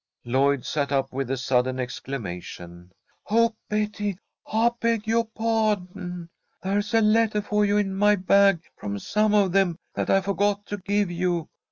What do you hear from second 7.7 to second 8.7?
in my bag